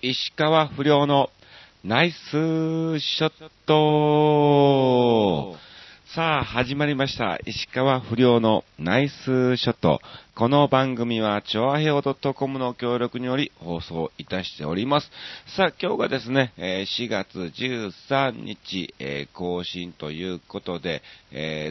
[0.00, 1.28] 石川不良の
[1.82, 3.32] ナイスショッ
[3.66, 5.56] ト
[6.14, 7.40] さあ、始まりました。
[7.44, 10.00] 石川不良のナイスショット。
[10.38, 15.10] この番組は、チョアヘオ .com の協力により放送いたしております。
[15.56, 18.94] さあ、今日がですね、4月13日、
[19.32, 21.02] 更新ということで、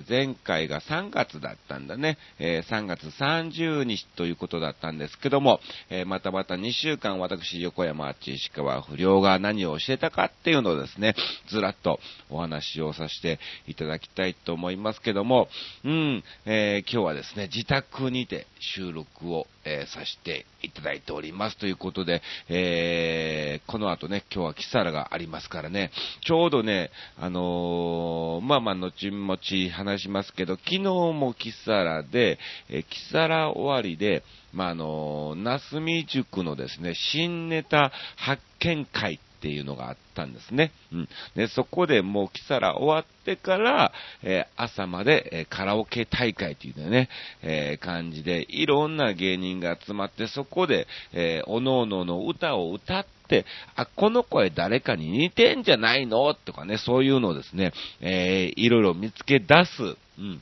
[0.10, 5.62] 前回が3月だったんだね、3月30日ということだったんですけども、
[6.06, 11.16] またまた2週間私、横山地石川不良が何を教えたかっていうのをですね、
[11.48, 15.48] ずらっとお話をさせていただきたいと思いますけども、
[15.86, 25.92] うん、え、今日はですね、自宅にて、収録を、えー、させていただいておりますということで、えー、この後ね、今日はキサラがありますからね、
[26.26, 29.38] ちょうどね、あのー、まあまあ、後々
[29.74, 32.40] 話しますけど、昨日もキサラで、
[32.70, 40.72] えキサラ終わりで、まあ、あのー、なすみ塾のですね、新ネタ発見会っていうのがあったんですね。
[40.92, 41.10] うん。
[41.36, 43.92] で、そこでもうキサラ終わってから、
[44.24, 47.08] えー、朝まで、えー、カラオケ大会っていうね、
[47.44, 56.34] えー、感じで、いろんな芸人が集まって、そこで、えー、おのおのの歌を歌って、あ、この声誰かに似てんじゃないの？
[56.34, 59.98] とかね、そういうのをですね、えー、いろいろ見つけ出す。
[60.18, 60.42] うん。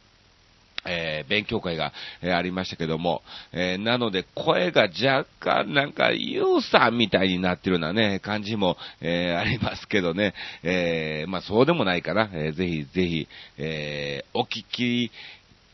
[0.85, 1.91] えー、勉強会が、
[2.21, 10.33] えー、ありましたけども、えー、なので声が若干なんかユーさんみたいになってるようなね、感じも、えありますけどね、
[10.63, 13.27] えまあそうでもないかな、えぜひぜひ、
[13.57, 15.11] えお聞き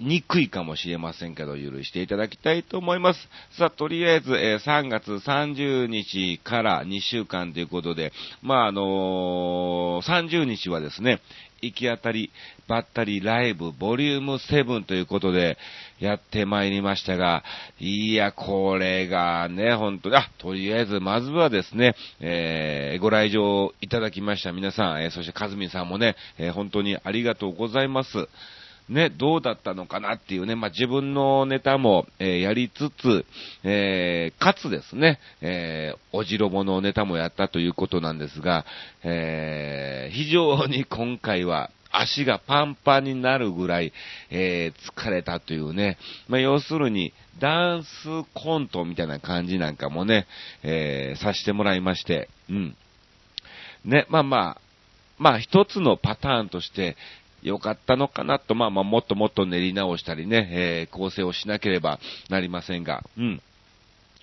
[0.01, 3.19] にくいかもしれませんけど、許していただきたいと思います。
[3.57, 11.21] さあ、とりあえず、えー、3月30日から2週間ということで、まあ、あのー、30日はですね、
[11.61, 12.31] 行き当たり
[12.67, 15.57] ばったりライブボリューム7ということで
[15.99, 17.43] やってまいりましたが、
[17.79, 28.27] いや、これがね、本当に、あ、とりあえず、まずはですね、えー、ご来場いただきました皆さん、えー、そしてかずみさんもね、えー、本当にありがとうございます。
[28.91, 33.25] ね、どうだったのかなっていうね、まあ、自分のネタも、えー、やりつつ、
[33.63, 38.65] えー、かつですね、えー、おじろぼのネタもやったということなんですが、
[39.03, 43.91] えー、非常に今回は、足がパンパンになるぐらい、
[44.29, 45.97] えー、疲れたというね、
[46.27, 47.89] まあ、要するに、ダンス
[48.33, 50.27] コントみたいな感じなんかもね、
[50.63, 52.75] えー、させてもらいまして、うん。
[53.85, 54.61] ね、まあまあ、
[55.21, 56.97] まあ一つのパターンとして、
[57.41, 63.41] 良かったのかなと、まあまあ、もっともっと練り直したりね、えー、構成をしなければなりませんが、うん。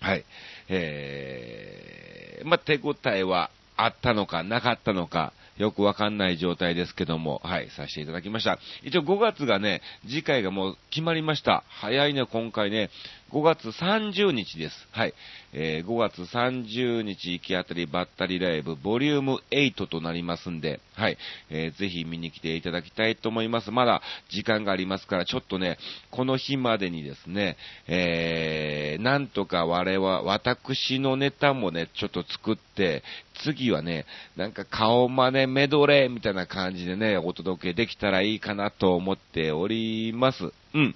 [0.00, 0.24] はい。
[0.68, 8.58] えー、まあ、手応えはあったのかなかったのか、よくわかんない状態ですけども、はい、させていただきました。
[8.82, 11.64] 一応5月がね、次回がもう決まりました。
[11.68, 12.90] 早いね、今回ね。
[13.30, 14.74] 5月30日です。
[14.90, 15.14] はい。
[15.52, 21.18] えー、5月30日行き当たりばったりライブ、ボリューム8となりますんで、はい。
[21.50, 23.70] えー、ぜひ見に来ていただきたいと思います。
[23.70, 25.76] まだ時間がありますから、ちょっとね、
[26.10, 32.62] この日までにですね、えー、なんとか我々、私のネタもね、ちょっと作って、
[33.44, 34.06] 次はね、
[34.36, 40.52] なんか顔真似メドレーみたいな感じでね、お届けできたらいいかなと思っております。
[40.74, 40.94] うん。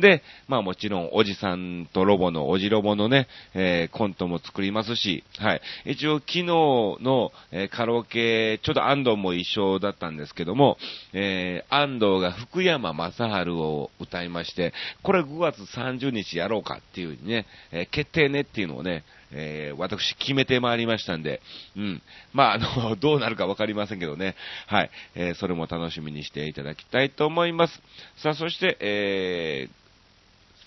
[0.00, 5.60] で、まあもちろん、おじさんとロボの、おじロボのね、えー、コントも作りますし、はい。
[5.84, 10.78] 一応、昨日の、えー、カラオケ、ちょっと安藤も一緒だったんですけども、
[11.12, 14.72] えー、安藤が福山雅治を歌いまして、
[15.02, 21.40] これ5月30日やろうかっていうね、え決定ねっていうのをね、えー、私決めてまいりましたんで、
[21.76, 22.02] うん。
[22.32, 24.36] まあ、あの、 どうなるかわかりませんけどね。
[24.66, 24.90] はい。
[25.14, 27.82] えー、それも楽しみにしていただきたいと思います。
[28.16, 29.74] さあ、そして、えー、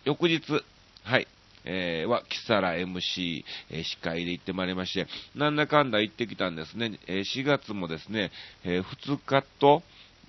[0.06, 0.63] 翌日、
[1.03, 1.28] はい、
[1.66, 6.97] えー、は、キサラ MC、えー、司会で行ってまいりまして、なんだかんだ行ってきたんですね。
[7.07, 8.31] えー、4月もですね、
[8.63, 9.84] えー、2日と、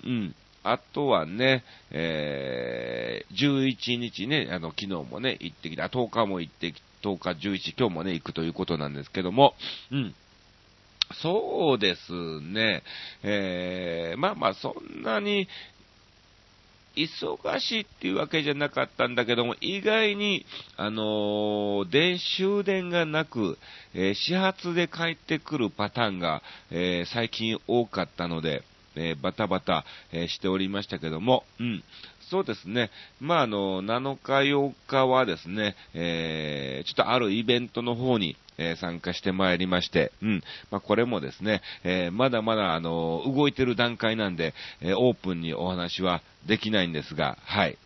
[0.05, 0.35] うん、
[0.73, 9.55] あとはね、えー、11日ね、あの、昨日もね、行ってきた、10日も行ってき、10日、11、今日もね、行くということなんですけども、
[9.91, 10.15] うん。
[11.23, 12.13] そうです
[12.43, 12.83] ね、
[13.23, 15.49] えー、まあまあ、そんなに、
[16.97, 20.45] 忙しいっていうわけじゃなかったんだけども、意外に、
[20.77, 23.57] あのー、電終電がなく、
[23.95, 28.65] えー、始発で帰ってくるパターンが、えー、最近多かったので、
[28.99, 31.85] えバタバタ、えしておりましたけども、うん。
[32.31, 32.91] そうですね。
[33.21, 40.43] まあ、あの、7日、8日はですね、えちょっとあるイベントの方に、え参加してまいりまして、うん。
[40.71, 47.79] まあ、これもですね、えまだまだ、あの、動いてる段階なんで、えオープンにお話はできないんですが、はい。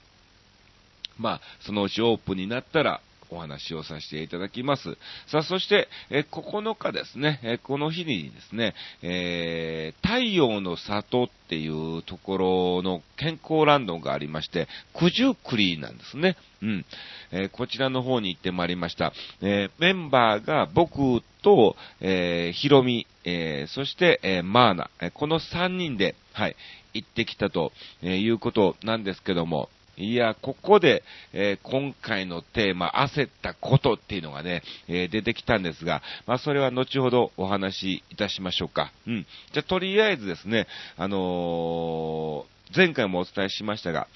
[1.19, 3.01] まあ、そのうちオープンになったら、
[3.33, 4.97] お話をさせていただきます。
[5.27, 16.37] さあ、そして、え9日ですね、えこの日にですね、えー、太陽の里っていうところの健康ランドがありまして、九十九里なんですね。
[16.63, 16.85] うん。
[17.33, 19.13] えー、こちらの方に行ってまいりました。
[19.41, 26.57] えー、メンバーが僕と、えー、ヒロミ、え、そして、え、マーナ、えこの3人で、はい、
[26.93, 31.03] 行ってきたということなんですけども、いや、ここで、
[31.33, 38.93] えー、今回のテーマ、焦ったことっていうのがね、えー、出てきたんですが、まあ、それは後ほどお話しいたしましょうか。
[39.07, 39.27] うん。
[39.53, 40.67] じゃとりあえずですね、
[40.97, 44.09] あのー、前回もお伝えしましたが、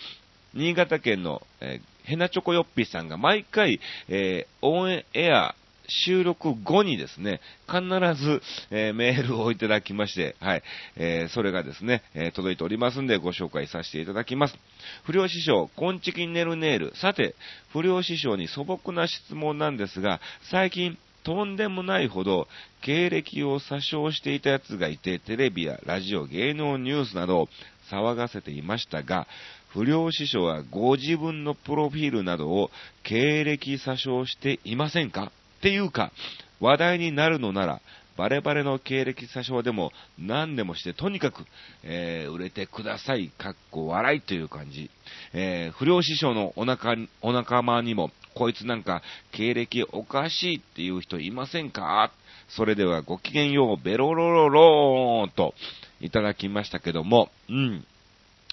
[0.54, 5.54] 新潟県の、えー、ヘナチョコヨッピーさんが毎回、えー、オンエア
[5.88, 7.80] 収録後にですね、必
[8.22, 10.62] ず、えー、メールをいただきまして、はい、
[10.96, 14.56] えー、それがですね、えー、届いておりますんでご紹介させていただきます。
[15.04, 16.96] 不良師匠、こんちきネルネール。
[16.96, 17.34] さて、
[17.72, 22.46] 不良師匠に素朴な質問なんですが、最近、とんでもないほど
[22.82, 27.48] 経歴を詐称していた奴がいて、テレビやラジオ、芸能ニュースなど
[27.90, 29.26] 騒がせていましたが、
[29.70, 32.70] 不良師匠はご自分のプロフィールなどを
[33.02, 35.32] 経歴詐称していませんか？
[35.66, 36.12] ていうか、
[36.60, 37.80] 話題になるのなら、
[38.16, 41.44] バレバレの経歴詐称でも何でもして、とにかく、
[41.82, 44.90] えー、売れてください、かっこ笑いという感じ。
[45.34, 49.02] えー、不良師匠のお腹、お仲間にも、こいつなんか
[49.32, 52.12] 経歴おかしいっていう人いませんか？
[52.48, 55.54] それではごきげんよう、ベロロロローンと
[56.00, 57.84] いただきましたけども、うん。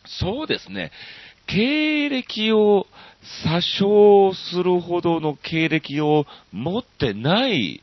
[0.05, 0.91] そうですね。
[1.47, 2.87] 経歴を
[3.45, 7.81] 詐称するほどの経歴を持ってない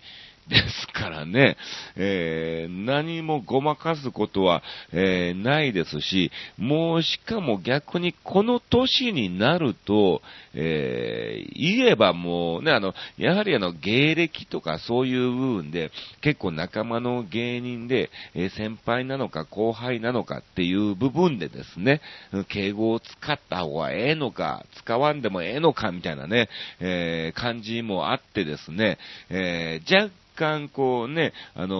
[0.51, 1.57] ですからね、
[1.97, 4.63] えー、何もごまかすことは、
[4.93, 22.01] えー、ないですし、もうしかも逆にこの年になると、えー、言えばもうね、あの、やはりあの、芸歴とかそういう部分で、結構仲間の芸人で、え先輩なのか後輩なのかっていう部分でですね、
[22.49, 26.49] 敬語を使った方がええのか、使わんでもええのかみたいなね、
[26.81, 28.99] え感じもあってですね、
[29.29, 31.77] え若干こうね、あの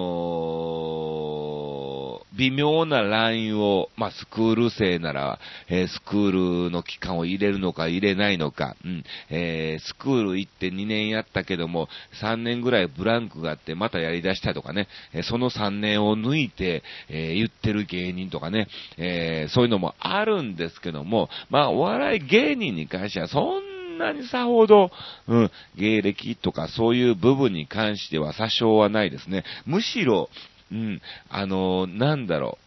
[2.35, 11.89] ー、微妙なラインを、まあ、スクール生なら、えー、スクールの期間を入れるのか入れないのか、うん、えー、スクール行って2年やったけども、
[12.23, 23.70] 3年ぐらいブランクがあってまたやり出したとかね、えその3年を抜いて、え言ってる芸人とかね、えそういうのもあるんですけども、まあ、お笑い芸人に関してはそん
[24.01, 24.91] なにさほど、
[25.29, 29.45] うん、芸歴とかそういう部分に関しては詐称はないですね。
[29.67, 30.31] むしろ、
[30.73, 32.59] うん、あのなんだろ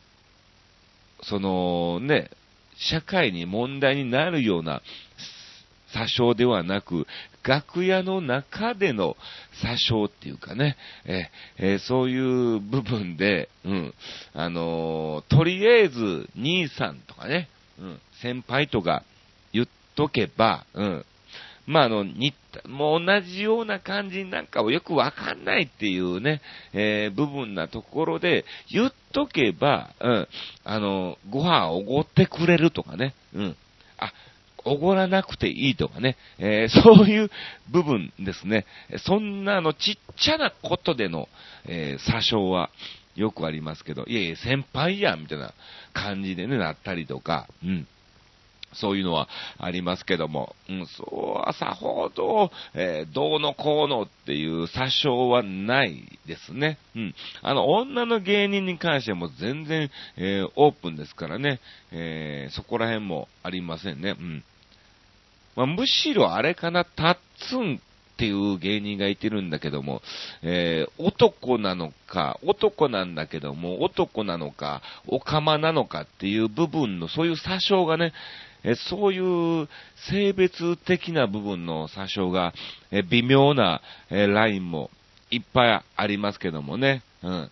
[1.22, 2.30] う、そのね、
[2.78, 4.82] 社会に問題になるような
[5.96, 7.08] 詐称ではなく、
[7.44, 9.18] 楽屋の中での
[9.64, 13.94] 詐称っていうかね、ええそういう部分で、うん、
[14.34, 17.50] あのとりあえず兄さんとかね、
[17.80, 19.04] うん、先輩とか
[19.52, 21.06] 言っとけば、うん、
[21.66, 22.34] まあ、あの、に、
[22.68, 26.42] もう同じような感じなんかをよくわかんないっていうね、
[26.74, 30.28] えー、部分なところで、言っとけば、うん、
[30.64, 33.56] あの、ご飯おごってくれるとかね、うん、
[33.98, 34.12] あ、
[34.66, 37.32] おごらなくていいとかね、えー、 そういう
[37.70, 38.66] 部分ですね。
[38.98, 41.30] そんなあの、ちっちゃなことでの、
[41.66, 42.70] えー、詐称は、
[43.16, 45.54] よくありますけど、いやいや、先輩やん、みたいな
[45.94, 47.88] 感じでね、なったりとか、うん。
[48.76, 49.28] そういうのは
[49.58, 56.78] ありますけども、うん、そうはさほど、えー、どうのこうのっていう詐称はないですね。
[56.96, 57.16] うん。
[57.42, 61.60] あの、女の芸人に関しても全然、えー、オープンですからね、
[61.92, 64.16] えー、そこら辺もありませんね。
[64.18, 64.44] うん。
[65.56, 67.80] まあ、むしろあれかな、タッツン
[68.14, 70.02] っていう芸人がいてるんだけども、
[70.44, 78.14] えー、男なのか、男なんだけども、男なのか、オカマなのかっていう部分の、そういう詐称がね、
[78.64, 79.68] えそういう
[80.10, 82.54] 性別的な部分の詐称が、
[82.92, 84.90] え微妙な、えラインも
[85.32, 87.04] いっぱいありますけどもね。
[87.24, 87.52] うん。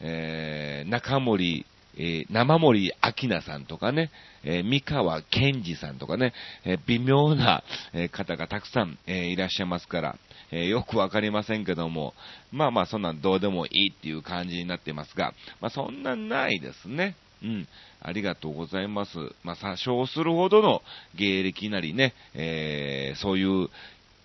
[0.00, 1.66] えー、中森、
[1.96, 2.92] えー、生森
[3.22, 4.10] 明菜さんとかね、
[4.42, 6.32] えー、三河健二さんとかね、
[6.64, 10.16] え、微妙な、え方がたくさん、えいらっしゃいますから、
[10.50, 12.14] えよくわかりませんけども、
[12.50, 17.14] まあまあそんなんどうでもいいっていう感じになってますが、まあそんなんないですね。
[17.42, 17.68] うん。
[18.02, 19.18] ありがとうございます。
[19.42, 20.82] まあ、詐称するほどの
[21.14, 23.68] 芸歴なりね、えー、そういう、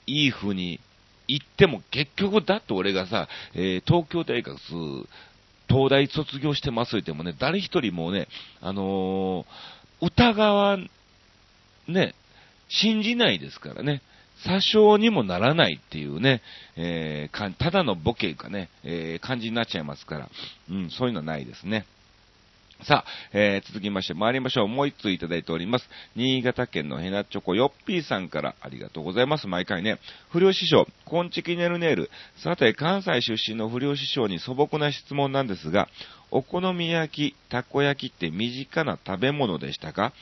[0.07, 0.79] いい風に
[1.27, 4.57] 言っても結局だって俺がさ、えー、東京大学、
[5.67, 8.27] 東大卒業してます言ってもね、誰一人もね、
[8.61, 10.77] あのー、疑わ、
[11.87, 12.15] ね、
[12.69, 14.01] 信じないですからね。
[14.45, 16.41] 詐称にもならないっていうね、
[16.75, 20.29] えー、ただのボケかね、えー、感じになっちゃいますから、
[20.69, 21.85] うん、そういうのはないですね。
[22.83, 24.67] さあ、えー、続きまして参りましょう。
[24.67, 25.89] もう一通いただいております。
[26.15, 29.47] 新潟県のヘナチョコヨッピーさんからありがとうございます。
[29.47, 29.97] 毎回ね。
[30.29, 32.11] 不良師匠、コンチキネルネール。
[32.43, 35.87] さて、関西出身の不良師匠に素朴な質問なんですが、
[36.29, 40.13] お好み焼き、たこ焼きって身近な食べ物でしたか？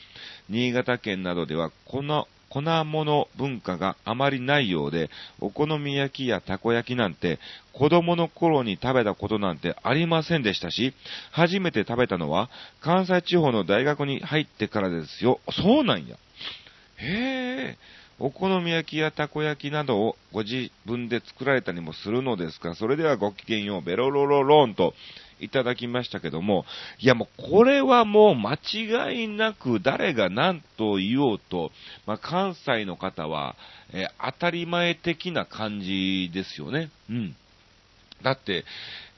[0.47, 7.39] 新潟県などではこの粉物文化があまりないようで、お好み焼きやたこ焼きなんて、
[7.71, 10.93] 子供の頃に食べたことなんてありませんでしたし、
[11.31, 15.39] 初めて食べたのは、関西地方の大学に入ってからですよ。
[15.51, 16.15] そうなんや。
[16.97, 17.77] へえ。
[18.19, 22.75] お好み焼きやたこ焼きなどをご自分で作られたりもするのですか？
[22.75, 24.93] それではごきげんよう、ベロロロローンと
[25.39, 26.65] いただきましたけども、
[26.99, 31.71] いやもうこれはもう間違いなく誰が何と言おうと、
[32.05, 33.55] まあ、関西の方は、
[33.93, 36.89] えー、当たり前的な感じですよね。
[37.09, 37.35] うん。
[38.23, 38.65] だって、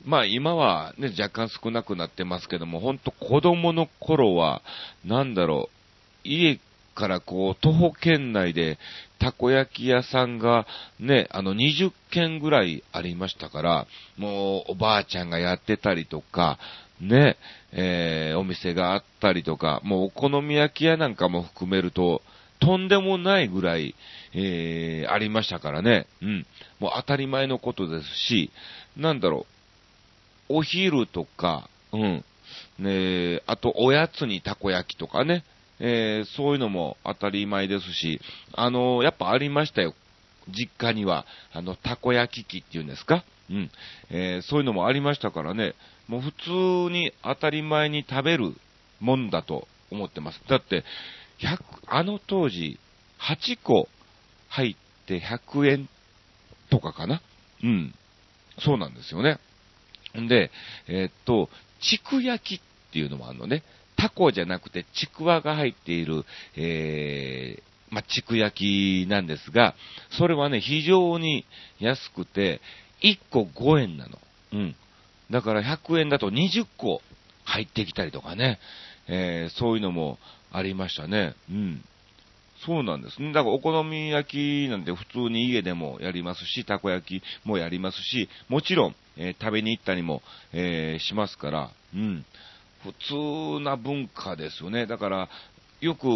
[0.04, 4.62] まあ今はね、若干少なくなってますけども、ほんと子供の頃は、
[5.06, 6.60] なんだろう、家
[6.96, 8.80] からこう、徒歩圏内で、
[9.20, 10.66] たこ焼き屋さんが
[11.00, 13.88] ね、あの20軒ぐらいありましたから、
[14.18, 16.58] もうおばあちゃんがやってたりとか、
[17.00, 17.38] ね、
[17.72, 22.22] えー、お店があったりとか、もうお好み焼き屋なんかも含めると、
[22.60, 23.96] とんでもないぐらい、
[24.34, 26.08] えー、ありましたからね。
[26.22, 26.46] うん。
[26.80, 28.50] もう当たり前のことですし、
[28.96, 29.46] なんだろ
[30.50, 32.24] う、お昼とか、うん。
[32.80, 35.44] ねあとおやつにたこ焼きとかね。
[35.79, 38.22] えー、そういうのも当たり前ですし、
[38.53, 39.94] あのー、やっぱありましたよ。
[40.48, 43.24] 実家には、あの、たこ焼き器っていうんですか？
[43.50, 43.72] うん。
[44.10, 45.74] えー、そういうのもありましたからね、
[46.08, 46.32] もう普
[46.88, 48.53] 通に当たり前に食べる
[49.00, 50.41] もんだと思ってます。
[50.48, 50.84] だって、
[51.39, 52.79] 100、あの当時、
[53.20, 53.88] 8個
[54.50, 55.89] 入って100円
[56.70, 57.22] とかかな？
[57.63, 57.94] うん。
[58.60, 59.39] そうなんですよね。
[60.17, 60.51] んで、
[60.88, 61.50] えー、っと、
[61.82, 63.63] ちく焼きっていうのもあるのね。
[63.96, 66.24] タコじゃなくてちくわが入っている、
[66.56, 69.75] えー、まあ、ちく焼きなんですが、
[70.18, 71.46] それはね、非常に
[71.80, 72.62] 安くて、
[73.02, 74.20] 1個5円なの。
[74.54, 74.75] うん。
[75.32, 77.02] だから100円だと20個
[77.46, 78.60] 入ってきたりとかね、
[79.08, 80.18] えー、そういうのも
[80.52, 81.36] ありましたね。
[81.50, 81.84] うん。
[82.66, 83.32] そうなんですね。
[83.34, 90.22] だからお好み焼きなんて普通に家でもやりますし、たこ焼きもやりますし、もちろん、えー、食べに行ったりも、
[90.54, 92.25] えー、しますから、うん。
[92.86, 92.94] 普
[93.58, 94.86] 通な文化ですよね。
[94.86, 95.30] だから、
[95.82, 96.08] よく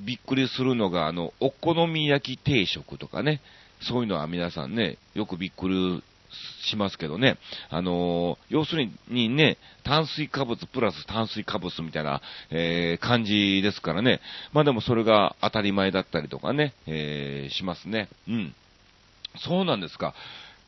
[0.00, 3.42] びっくりするのが、あの、お好み焼き定食とかね、
[3.82, 6.02] そういうのは皆さんね、よくびっくり
[6.64, 7.36] しますけどね、
[7.68, 14.20] あの、要するにね、炭水化物プラス炭水化物みたいな、えー、感じですからね、
[14.52, 18.08] まあでもそれが当たり前だったりとかね、えー、しますね。
[18.28, 18.54] うん。
[19.38, 20.14] そうなんですか。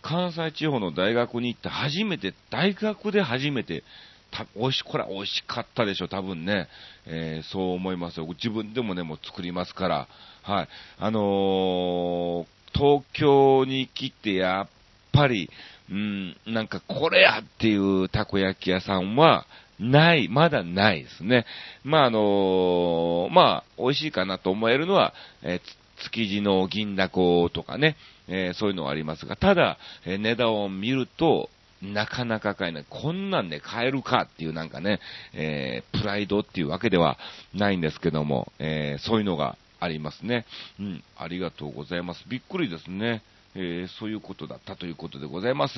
[0.03, 3.83] 関西地方の大学に行って初めて、大学で初めて、
[4.37, 6.69] た、美味し、これ美味しかったでしょ、多分ね。
[7.07, 8.27] えー、そう思いますよ。
[8.27, 10.09] 自分でもね、もう作りますから。
[10.43, 10.69] はい。
[10.99, 14.69] あのー、東京に来て、やっ
[15.13, 15.51] ぱり、
[15.91, 19.47] うん、なんかこれやっていうたこ焼き屋さんは、
[19.79, 21.45] ない、まだないですね。
[21.85, 25.13] まあ、あのー、まあ、美味しいかなと思えるのは、
[25.43, 25.61] え、
[26.05, 27.97] 築地の銀だことかね、
[28.29, 31.51] えー、そういうのはありますが、ただ、え値段を見ると、
[31.93, 32.87] なかなか買えない。
[32.89, 35.01] こんなんで買えるかっていうなんかね、
[35.35, 37.19] えー、プライドっていうわけでは
[37.55, 40.47] ないんですけども、えー、そういうのがありますね。
[40.81, 42.25] うん、ありがとうございます。
[42.29, 43.23] びっくりですね。
[43.59, 45.75] えー、そういうことだったということでございます。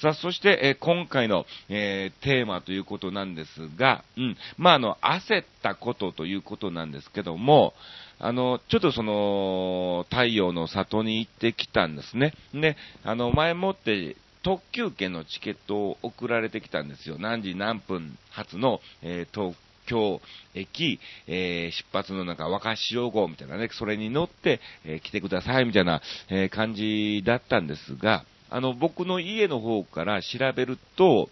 [0.00, 7.72] さあ、そして、えー、今回の、えー、テーマということなんですが、うん、まあ、あの、焦ったことということなんですけども、
[8.18, 12.34] あの、ちょっとその、太陽の里に行ってきたんですね。
[12.54, 17.16] で、あの、前もって特急券のチケットを送られてきたんですよ。
[17.18, 19.56] 何時何分発の、えー、東
[19.86, 20.20] 京
[20.54, 31.30] 駅、えー、出発のなんか若潮号みたいなね、それに乗って、えー、来てくださいみたいな、え感じだったんですが、あの、僕の家の方から調べると、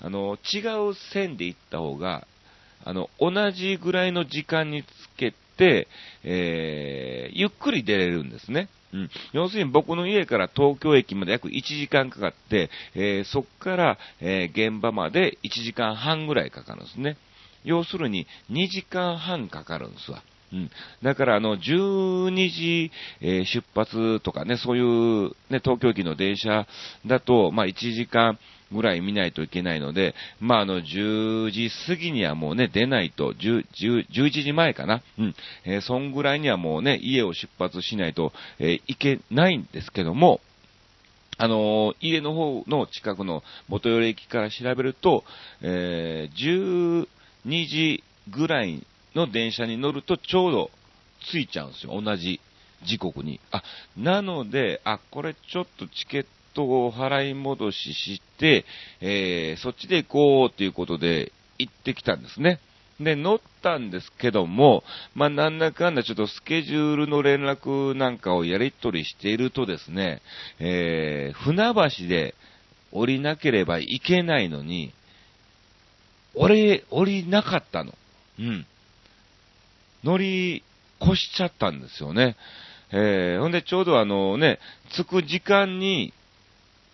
[0.00, 2.26] あの、違う線で行った方が、
[2.84, 5.86] あの、同じぐらいの時間につけて、
[6.24, 8.68] え、ゆっくり出れるんですね。
[8.92, 9.10] うん。
[9.32, 17.16] 要するに僕の家から東京駅まで約1時間かかって、えー、そこから、えー、現場まで1時間半ぐらいかかるんですね。
[17.64, 20.22] 要するに2時間半かかるんですわ。
[20.52, 20.70] うん。
[21.02, 26.66] だから、あの、12時、えー、出発とかね、そういう、ね、東京駅の電車
[27.06, 28.38] だと、まあ、1時間、
[28.72, 35.02] ぐらい見ないといけないので、まあ、あの、10時過ぎにはもうね、出ないと、10、10 11時前かな。
[35.18, 35.34] うん。
[35.64, 40.40] えー、そんぐらいにはもうね、家を出発しないと、えー、いけないんですけども、
[41.38, 45.24] あのー、家の方の近くの元寄駅から調べると、
[45.60, 47.06] えー、
[47.44, 50.70] 12時ぐらいの電車に乗るとちょうど
[51.30, 52.00] 着いちゃうんですよ。
[52.00, 52.40] 同じ
[52.84, 53.40] 時刻に。
[53.50, 53.62] あ、
[53.96, 58.64] なので、あ、これちょっとチケットを払い戻しして、
[59.00, 62.60] えー、そっちで行こうということで行ってきたんですね。
[63.00, 70.22] で、乗ったんですけども、まあ、なんだかんだちょっとスケジュールの連絡なんかをやり取りしているとですね、
[70.60, 72.34] えー、船橋で
[72.92, 74.92] 降りなければいけないのに、
[76.34, 77.92] 降り、降りなかったの。
[78.38, 78.66] うん。
[80.04, 80.62] 乗り
[81.02, 82.36] 越しちゃったんですよね。
[82.92, 84.58] えー、ほんでちょうどあのね、
[84.90, 86.12] 着く時間に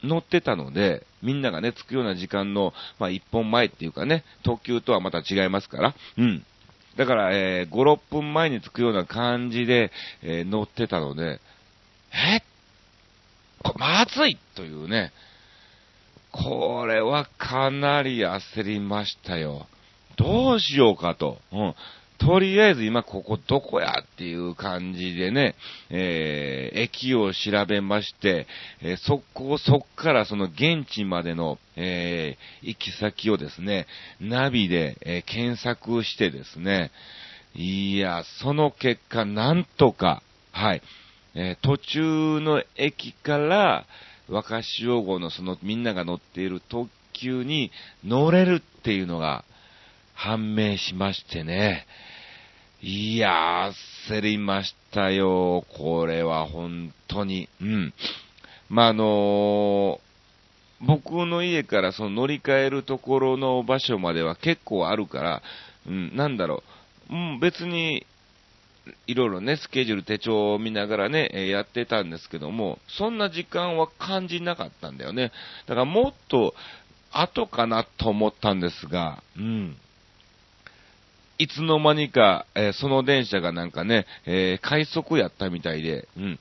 [0.03, 6.45] 乗ってたので、みんながね、着くような時間の、まあ、一本前っていうかね、特急とはまた違いますから、うん。
[6.97, 9.91] だから、えー、5、6分前に着くような感じで、
[10.23, 11.41] えー、乗ってたので、
[12.13, 12.41] え？
[13.63, 15.13] こまずいというね、
[16.31, 19.67] これはかなり焦りましたよ。
[20.17, 21.39] どうしようかと。
[21.53, 21.75] うん。
[22.19, 25.55] とりあえず今ここどこやっていう感じでね、
[25.91, 28.47] えー、駅を調べまして、
[28.83, 33.87] えー、そこ、そっからその現地までの、えー、行き先をですね、
[34.21, 36.91] ナビで、えー、検索してですね、
[37.55, 40.23] いや、その結果、なんとか、
[40.53, 40.83] はい、
[41.35, 43.87] えー、途中の駅から、
[44.29, 47.71] 若潮号のそのみんなが乗っている特急に
[48.05, 49.45] 乗れるっていうのが
[50.15, 51.87] 判明しましてね、
[52.81, 53.73] いやー、
[54.09, 55.65] 焦りましたよ。
[55.77, 57.49] これは本当に。
[57.61, 57.93] うん。
[58.69, 65.43] まあ、あのー、僕の家からその乗り換えるところの場所までは結構あるから、
[65.89, 66.63] うん、なんだろ
[67.11, 67.15] う。
[67.15, 68.07] うん、別に、
[69.09, 75.33] いろいろね、スケジュール手帳を見ながらね、えやってたんですけども、そんな時間は感じなかったんだよね。
[75.67, 76.55] だからもっと
[77.11, 79.77] 後かなと思ったんですが、うん。
[81.39, 86.39] いつの間にか、えー、その電車がなんかね、えー、快速やったみたいで、うん、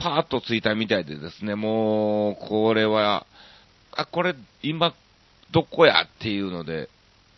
[0.00, 3.26] パーッと着いたみたいでですね、もう、これは、
[3.92, 4.92] あ、これ、今、
[5.52, 6.88] どこやっていうので、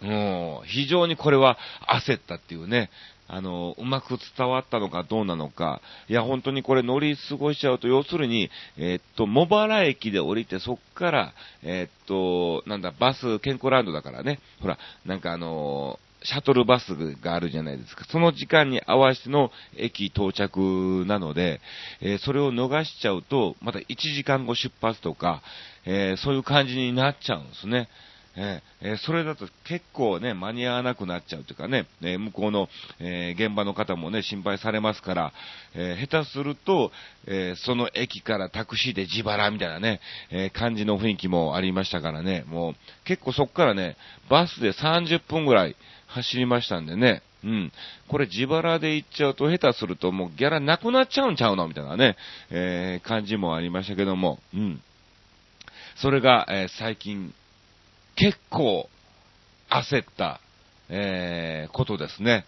[0.01, 1.59] もう、非常にこれは
[2.07, 2.89] 焦ったっていうね、
[3.29, 18.05] あの、うまく伝わったのかどうなのか、いや、本当にこれ乗り過ごしちゃうと、要するに、えー、っと、茂原駅で降りて、そっから、えー、っと、なんだ、バス、健康ランドだからね、ほら、なんかあのーシャトルバスがあるじゃないですか。
[18.05, 21.61] その時間に合わせての駅到着なので、
[22.01, 25.43] えー、それを逃しちゃうと、また1時間後出発とか、
[25.85, 27.89] えー、そういう感じになっちゃうんですね。
[28.35, 35.33] えー、それだと結構ね、間に合わなくなっちゃうというかね、え向こうの、え現場の方もね、心配されますから、
[35.75, 36.93] え下手すると、
[37.27, 43.97] えその駅からタクシーで自腹みたいなね、え感じの雰囲気もありましたからね、もう結構そこからね、
[44.31, 45.77] バスで30分ぐらい、
[46.13, 47.23] 走りましたんでね。
[47.45, 47.73] うん。
[48.09, 52.17] これ自腹で行っちゃうと下手するともうギャラなくなっちゃうんちゃうのみたいなね、
[52.51, 54.81] えー、感じもありましたけども、うん。
[55.97, 57.35] それが、えー、最近、
[58.17, 58.89] 結構、
[59.71, 60.41] 焦った、
[60.89, 62.45] えー、ことですね。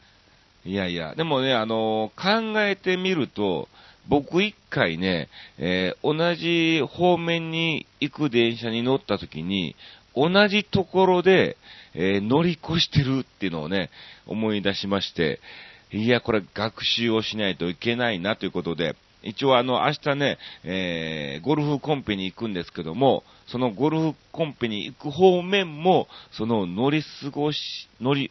[0.64, 3.68] いやいや、でもね、あのー、考えてみると、
[4.08, 9.76] 僕一回ね、えー、同じ方面に行く電車に乗った時に、
[10.16, 11.56] 同じところで、
[11.94, 13.90] えー、乗り越してるっていうのをね、
[14.26, 15.40] 思い出しまして、
[15.90, 28.30] いや、これ学習をしないといけないなということで、一応あの、明日ね、えー、ゴルフコンペに行くんですけども、そのゴルフコンペに行く方面も、その乗り過ごし、乗り、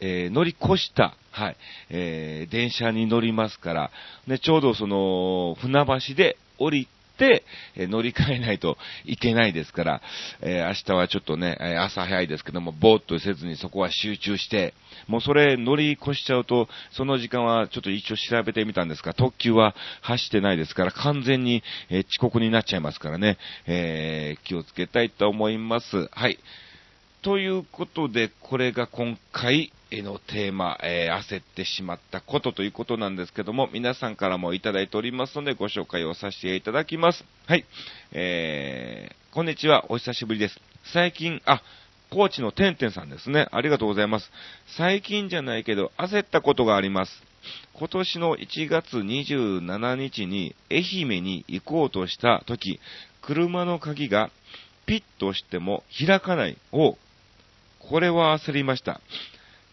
[0.00, 1.56] えー、乗り越した、はい、
[1.90, 3.90] えー、電車に乗りますから、
[4.26, 6.88] ね、ちょうどその、船橋で降り、
[7.24, 10.02] え乗り換えないといけないですから、
[10.40, 14.74] え明日はちょっとね、朝早いですけども、ぼーっとせずにそこは集中して、
[15.06, 26.08] もうそれ乗り越しちゃうと、その時間はちょっと一応調べてみたんですが、特急は走ってないですから、完全に、え遅刻になっちゃいますからね、えー、気をつけたいと思います。
[26.12, 26.38] はい。
[27.22, 37.24] ということで、これが今回のテーマ、えー、焦ってしまったことということなんですけども、皆さんからもいただいておりますので、ご紹介をさせていただきます。
[37.46, 37.64] はい。
[38.12, 40.60] えー、こんにちは、お久しぶりです。
[40.92, 41.60] 最近、あ、
[42.10, 43.48] 高知のてんてんさんですね。
[43.50, 44.30] ありがとうございます。
[44.76, 47.22] 最近じゃないけど、焦ったことがあります。
[47.74, 52.78] 今年の1月27日に愛媛に行こうとした時、
[53.22, 54.30] 車の鍵が
[54.86, 56.56] ピッとしても開かない。
[56.72, 56.96] お
[57.88, 59.00] これは焦りました。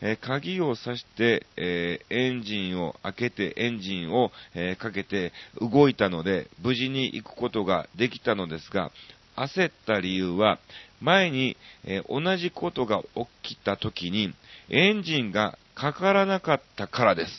[0.01, 8.91] えー、鍵を挿して、えー、エンジンを開けて、エンジンを、えー、かけて動いたので、無事に行くことができたのですが、
[9.35, 10.59] 焦った理由は、
[11.01, 13.03] 前に、え同じことが
[13.43, 14.33] 起きた時に、
[14.69, 17.31] エンジンがかからなかったからです。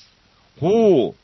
[0.60, 1.14] ほ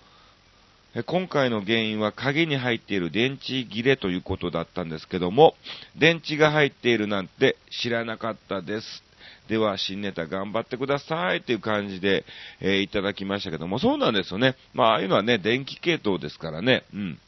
[0.97, 1.03] う。
[1.05, 5.55] 今回の原因は鍵に入っている電池切れということだったんですけども、
[5.99, 9.12] 電池が入っているなんて知らなかったです。
[9.48, 12.24] では、新ネタ頑張ってくださいっていう感じで、
[12.61, 14.56] えー、いただきましたけども、そうなんですよね。
[14.74, 17.18] まあ、ああいうのはね、電気系統ですからね、うん。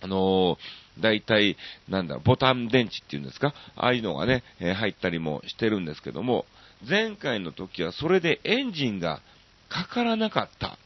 [0.00, 0.56] あのー、
[1.00, 1.56] 大体、
[1.88, 3.54] なんだ、ボタン電池っていうんですか？
[3.76, 6.44] ああいうのがね、えー、入ったりもしてるんですけども、
[6.88, 9.20] 前回の時はそれでエンジンが
[9.68, 10.76] かからなかった。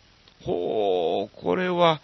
[0.44, 2.00] ほう、これは、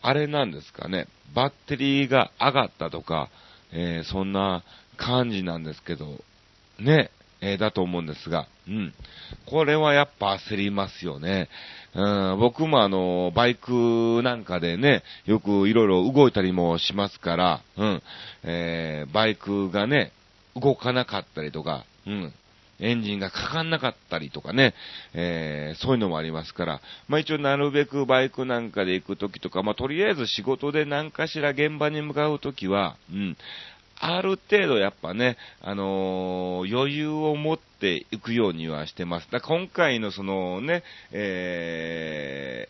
[0.00, 1.06] あれなんですかね。
[1.34, 3.28] バッテリーが上がったとか、
[3.72, 4.62] えー、そんな
[4.96, 6.24] 感じなんですけど、
[6.78, 7.10] ね。
[7.40, 8.94] えー、だと思うんですが、うん。
[9.46, 11.48] これはやっぱ焦りますよね。
[11.94, 18.02] うん、僕もあの、バイクなんかでね、よくいろいろ動いたりもしますから、うん。
[18.44, 20.12] えー、バイクがね、
[20.54, 22.32] 動かなかったりとか、うん。
[22.80, 24.74] エンジンがかかんなかったりとかね、
[25.12, 33.36] えー、そういうのもありますから、まあ一応なるべくバイクなんかで行くときとか、まあとりあえず仕事で何かしら現場に向かうときは、うん、
[34.00, 39.28] ある程度やっぱね、あのー、余裕を持っていくようにはしてます。
[39.30, 42.68] だ今回のそのね、え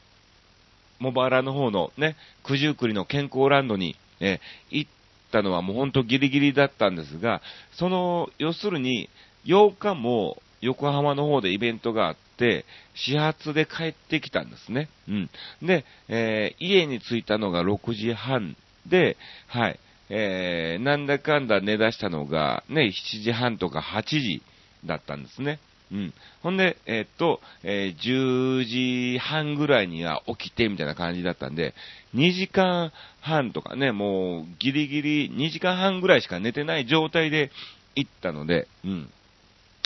[1.01, 4.91] ー、茂原の方のね、九十九里の健康ランドに、えー、行っ
[5.31, 9.09] たのはもうほんとギリギリだったんですが、その、要するに、
[9.45, 12.65] 8日も横浜の方でイベントがあって、
[12.95, 14.89] 始発で帰ってきたんですね。
[15.09, 15.31] うん。
[15.63, 19.79] で、えー、家に着いたのが6時半で、はい。
[20.11, 24.43] えー、なんだかんだ寝出したのが、ね、7時半とか8時
[24.85, 25.61] だったんですね。
[25.91, 26.15] うん。
[26.43, 31.75] ほんで、えー、っと、えー、10時半ぐらいには起きてみたいな感じだったんで、
[32.15, 37.51] 2時間半とかね、もうギリギリ2時間半ぐらいしか寝てない状態で
[37.95, 39.11] 行ったので、うん。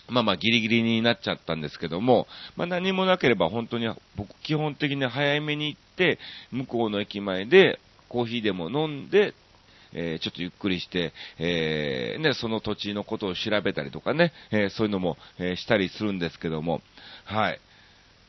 [0.08, 6.18] まあまあギリギリになっちゃったんですけども、まあ何もなければ本当に僕基本的に早めに行って、
[6.50, 9.34] 向こうの駅前でコーヒーでも飲んで
[9.94, 16.82] えー、ちょっとゆっくりして、えー、ね、その土地のことを調べたりとかね、えー、そういうのも、えしたりするんですけども、
[17.24, 17.60] はい。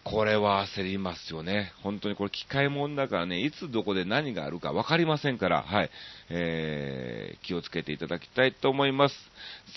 [0.03, 1.71] これは焦りますよね。
[1.81, 5.89] 本当にこれ機械もんだからね、いつどこで何があるか分かりませんから、はい。
[6.29, 9.15] えー、気をつけていただきたいと思います。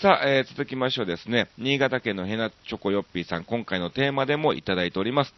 [0.01, 1.47] さあ、えー、続きましょうですね。
[1.57, 5.33] 新潟県のヘナチョコヨッピーさん、今回のテーマでもいただいております。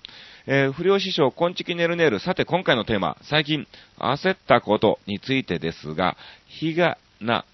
[0.48, 2.20] えー、不良師匠、こんちきねるねる。
[2.20, 3.68] さて、今回のテーマ、最近、
[4.00, 7.46] 焦ったことについてですが、日がな、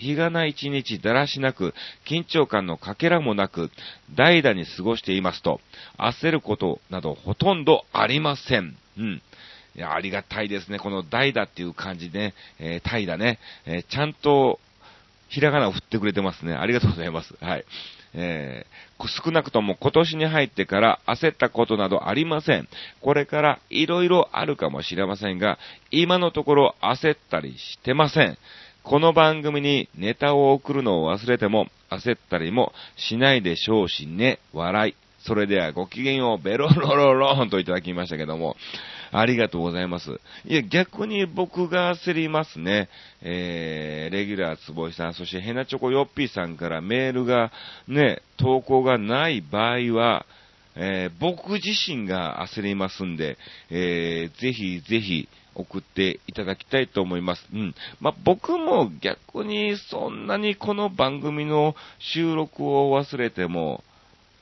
[0.00, 1.74] 日がない一日だらしなく、
[2.06, 3.70] 緊張感のかけらもなく、
[4.14, 5.60] 代打に過ごしていますと、
[5.98, 8.76] 焦ることなどほとんどありません。
[8.98, 9.22] うん。
[9.76, 10.78] いや、ありがたいですね。
[10.78, 14.58] この代打っていう感じで、ね、えー、代打ね、えー、ちゃんと、
[15.28, 16.54] ひらがなを振ってくれてますね。
[16.54, 17.36] ありがとうございます。
[17.40, 17.64] はい。
[18.12, 22.68] えー、少なくとも今年に入ってから焦ったことなどありません。
[23.00, 25.58] これから色々あるかもしれませんが、
[25.92, 28.38] 今のところ焦ったりしてません。
[28.82, 34.94] この番組にネタを送るのを忘れても焦ったりもしないでしょうしね、笑い。
[35.22, 38.56] それではご機嫌をベロロロロンといただきましたけども、
[39.12, 40.18] ありがとうございます。
[40.46, 42.88] いや、逆に僕が焦りますね。
[43.20, 47.52] えー、レギュラーつぼいさん、そしてヘナチョコヨッピーさんからメールが
[47.86, 50.24] ね、投稿がない場合は、
[50.76, 53.36] えー、僕自身が焦りますんで、
[53.70, 57.46] えー、ぜひぜひ送っていただきたいと思います。
[57.52, 57.74] うん。
[58.00, 63.82] まあ、僕も逆にそんなにこの番組の収録を忘れても、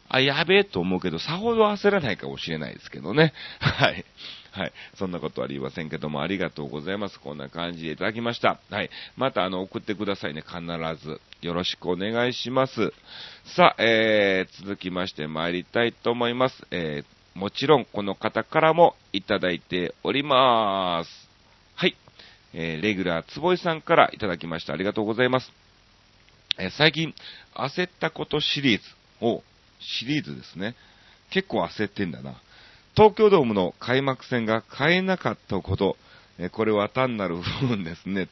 [0.08, 3.32] あ、やべえと思うけど、さほど焦らないかもしれないですけどね。
[3.60, 4.04] はい。
[4.52, 4.72] はい。
[4.94, 7.20] そんなことはありませんけども、ありがとうございます。
[7.20, 8.58] こんな感じでいただきました。
[8.70, 8.90] はい。
[9.16, 10.42] また、あの、送ってくださいね。
[10.42, 10.60] 必
[11.04, 11.20] ず。
[11.42, 12.92] よろしくお願いします。
[13.44, 16.66] さあ、えー、続きまして参りたいと思います。
[16.70, 21.28] えー、もちろん、この方からもいただいております。
[21.76, 21.96] はい。
[22.52, 24.72] えー、レギュラー、つぼいさんからいただきました。
[24.72, 25.52] ありがとうございます。
[26.58, 27.14] えー、最近、
[27.54, 28.84] 焦ったことシリーズ
[29.24, 29.44] を、
[29.78, 30.74] シリーズですね。
[31.30, 32.40] 結構焦ってんだな。
[32.96, 35.96] 東京ドームの開幕戦が買えなかったこと、
[36.40, 38.28] えこれは単なる不運ですね。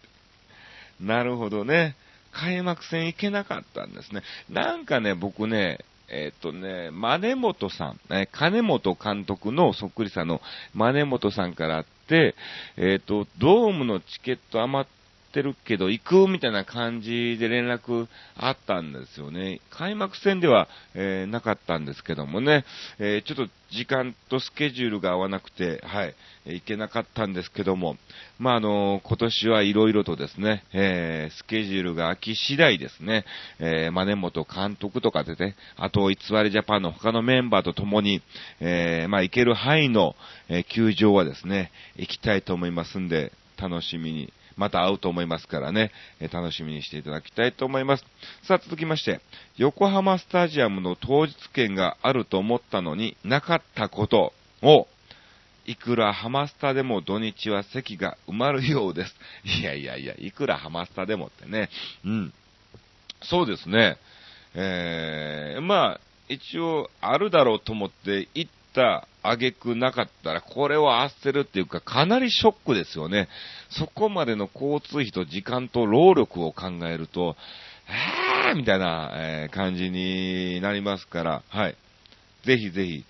[1.00, 1.94] なるほどね。
[2.32, 4.22] 開幕戦行けなかったんですね。
[4.50, 10.40] なんかね、僕ね、えっ、とね、マネモトさん、ね金本監督のそっくりさんの
[10.74, 12.34] マネモトさんからあって、
[12.76, 14.88] えっ、と、ドームのチケット余っ
[15.36, 19.60] ってるけど行くみたいな感じで連絡あったんですよね。
[19.70, 22.64] 開幕戦では、えー、なかったんですけどもね、
[22.98, 26.14] えー、ちょっと時間とスケジュールが合わなくて、はい、
[26.46, 27.96] 行けなかったんですけども、
[28.38, 33.24] まあ、あの、今年はいろいろとですね、えー、スケジュールが空き次第ですね、
[33.58, 38.22] えー、真根本監督とかでね、あと、偽りジャパンの他のメンバーと共に、
[38.60, 40.14] えー、まあ、行ける範囲の、
[40.48, 48.04] え、球場はですね、行きたいと思いますんで、楽しみにまた会うと思いますからね、え楽しみにしていただきたいと思います。
[48.42, 49.20] さあ、続きまして、
[49.56, 54.88] 横浜スタジアムの当日券があると思ったのになかったことを、
[55.66, 59.14] いくらハマスタでも土日は席が埋まるようです。
[59.60, 61.68] いやいやいや、いくらハマスタでもってね。
[62.04, 62.32] うん。
[63.22, 63.98] そうですね。
[64.54, 73.28] えー、まあ、一応あるだろうと思って行った挙句なかったら、これは焦るっていうか、かなりショックですよね。
[73.70, 77.36] そこまでの交通費と時間と労力を考えると、
[77.88, 81.76] えーみたいな、え、感じになりますから、はい。
[82.44, 83.04] ぜひぜひ、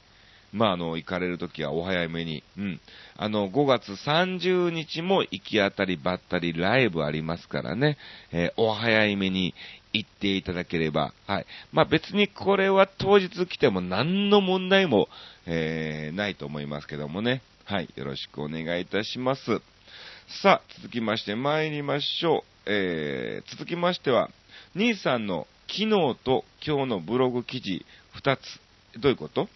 [0.52, 2.80] まあ、あの、行かれるときはお早めに、うん。
[3.16, 7.98] あの、5月30日も行き当たりばったりライブありますからね、
[8.32, 9.54] えー、お早めに
[9.96, 11.46] 行っていただければ、はい。
[11.72, 15.08] まあ、別にこれは当日来ても何の問題も、
[15.46, 17.42] えー、ないと思いますけどもね。
[17.64, 17.88] はい。
[17.96, 19.60] よろしくお願いいたします。
[20.42, 22.70] さあ、続きまして参りましょう。
[22.70, 24.30] えー、続きましては、
[24.74, 27.84] 兄さんの昨日と今日のブログ記事
[28.22, 28.40] 2つ。
[29.00, 29.48] どういうこと？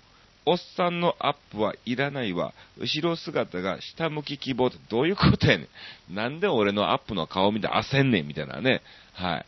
[0.47, 2.55] おっさんのアップはいらないわ。
[2.79, 5.69] 後ろ姿が下向き希望ってどういうことやね
[6.11, 6.15] ん。
[6.15, 8.81] なんで俺のアップの顔見て焦んねんみたいなね。
[9.13, 9.47] はい。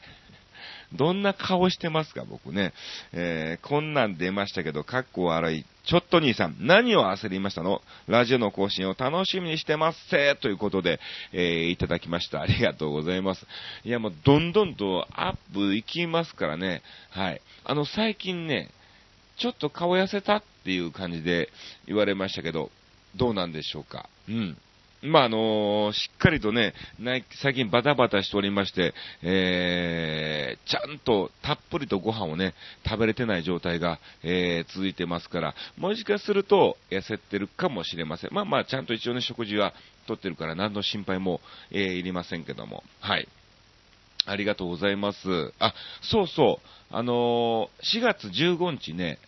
[0.96, 2.72] どんな顔してますか、僕ね。
[3.12, 5.64] えー、こんなん出ましたけど、かっこ悪い。
[5.84, 7.82] ちょっと兄さん、何を焦りましたの？
[8.06, 11.00] ラジオの更新を楽しみにしてますせということで、
[11.32, 12.40] えー、いただきました。
[12.40, 13.46] ありがとうございます。
[13.84, 16.82] いや、もう、どんどんとアップいきますからね。
[17.10, 17.40] はい。
[17.64, 18.70] あの、最近ね、
[19.38, 21.48] ちょっと顔痩せたっていう感じで
[21.86, 22.70] 言われましたけど、
[23.16, 24.08] どうなんでしょうか？
[24.28, 24.56] うん。
[25.02, 26.74] まあ、あの、しっかりとね、
[27.42, 32.54] 最近バタバタしておりまして、えー、ちゃんとたっぷりとご飯をね、
[32.86, 38.30] 食べれてない状態が、えー、続いてますから、もしかすると痩せてるかもしれません。
[38.32, 39.74] まあまあ、ちゃんと一応ね、食事は
[40.06, 41.40] とってるから何の心配も、
[41.72, 43.28] えー、いりませんけども、はい。
[44.24, 45.52] ありがとうございます。
[45.58, 49.18] あ、そうそう、あのー、4月15日ね、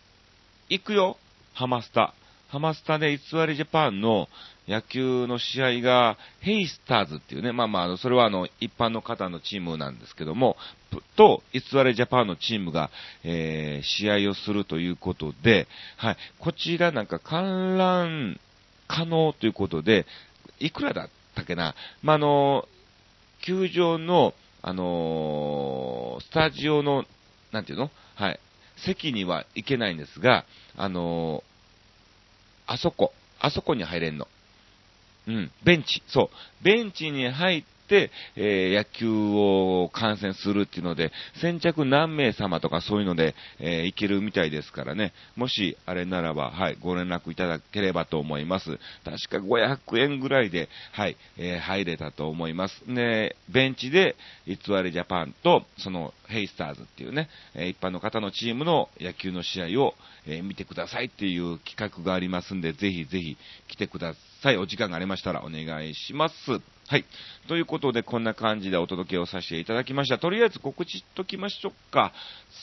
[0.69, 1.17] 行くよ、
[1.53, 2.15] ハマスタ。
[2.55, 4.29] ハマスタで偽りジャパンの
[4.69, 10.57] 野球の試合が、ヘイスターズっていうね、まあまあ、それはあの、一般の方のチームなんですけども、
[11.17, 12.93] と、偽りジャパンのチームが、
[13.25, 18.39] えー、試合をするということで、はい、こちらなんか観覧
[18.87, 20.07] 可能ということで、
[20.61, 22.69] いくらだったっけな、まあ、あの、
[23.45, 27.05] 球場の、あのスタジオの、
[27.51, 27.91] なんていうの？
[28.15, 28.39] はい、
[28.77, 30.45] 席には行けないんですが、
[30.77, 31.43] あの
[32.67, 34.29] あそこ、あそこに入れんの。
[35.27, 48.79] うん、ベンチ、そう、ベンチに入って、えー、野球を観戦するっていうので、先着何名様とかそういうので、えー、行けるみたいですからね、もしあれならば、はい、ご連絡いただければと思います。
[49.05, 52.83] 確か500円ぐらいで、はい、えー、入れたと思います。
[52.87, 54.17] ね、ベンチで、
[54.47, 59.95] 偽りジャパンと、その、ヘイスターズっていうね、え一般の方のチームの野球の試合を、
[60.27, 63.37] え見てくださいっていう企画がありますんで、ぜひぜひ
[63.69, 64.34] 来てください。
[64.59, 66.35] お時間がありましたらお願いします。
[66.87, 67.07] はい。
[67.49, 70.19] ということで、こんな感じでお届けをさせていただきました。
[70.19, 72.13] とりあえず告知しときましょうか。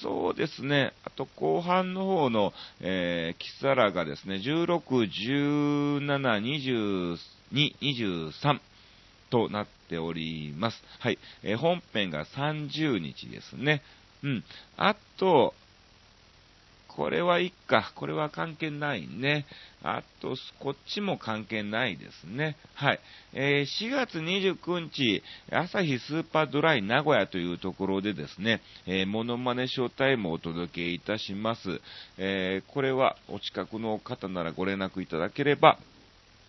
[0.01, 0.93] そうですね。
[1.03, 4.79] あと、後半の方の、えー、キサラがですね、16、
[5.97, 7.17] 17、
[7.51, 8.59] 22、23
[9.31, 10.83] となっております。
[10.99, 11.17] はい。
[11.41, 13.81] えー、本編が30日ですね。
[14.21, 14.43] うん。
[14.77, 15.55] あと、
[16.95, 17.93] これはいっか。
[17.95, 19.45] これは関係ないね。
[19.81, 22.57] あと、こっちも関係ないですね。
[22.73, 22.99] はい。
[23.33, 31.81] えー、4月29日、朝日スーパードライ名古屋というところでですね、えー、モノマネショータイムをお届けいたします。
[32.17, 35.79] えー、これはお近くの方ならご連絡いただければ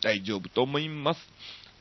[0.02, 1.20] 大丈夫と思います。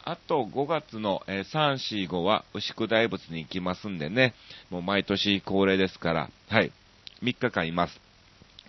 [0.04, 1.74] あと5月の、え3、
[2.06, 4.34] 4、5は牛久大仏に行きますんでね、
[4.70, 6.72] もう毎年恒例ですから、はい、
[7.24, 8.11] 3日間います。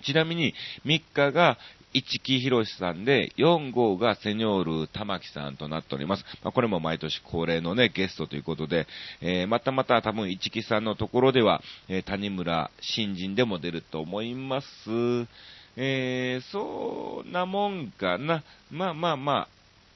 [0.03, 1.59] ちなみに、3日が
[1.95, 6.25] 市木博さんで、4号がセニョール玉木さんとなっております。
[6.43, 8.87] まあ、これも毎年恒例のね、ゲストということで、
[9.21, 14.67] えー、またまた多分市木さんのところでは、えー、谷村新人でも出ると思います。
[15.77, 18.43] えー、そんなもんかな。
[18.71, 19.49] まあまあまあ、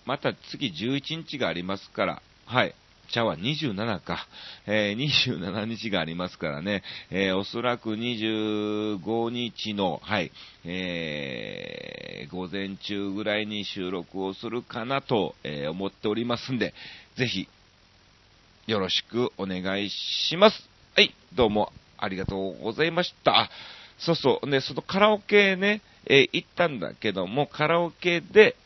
[0.04, 2.74] また次11日がありますから、はい。
[3.06, 4.26] 茶は27か、
[4.66, 10.30] えー、27日がありますからね、えー、おそらく25日の、はい、
[10.64, 16.74] えー、午前中ぐらいに収録をするかなと、え、思っておりますんで、
[17.16, 17.48] ぜひ、
[18.66, 20.68] よろしくお願いします。
[20.96, 23.50] はい、どうもありがとうございました。
[23.98, 28.56] そうそう、ね、そのカラオケね、え、行ったんだけども、カラオケで、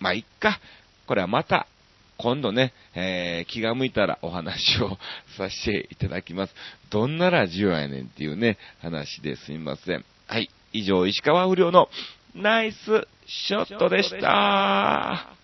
[0.00, 0.60] まあ、いっか。
[1.06, 1.66] これはまた、
[2.22, 4.96] 今度ね、えー、気が向いたらお話を
[5.36, 6.54] させていただきます。
[6.90, 10.04] どんなラジオやねんっていうね、話ですみません。
[10.28, 10.48] はい。
[10.72, 11.88] 以上、石川不良の
[12.34, 12.76] ナイス
[13.26, 15.41] ショットでした。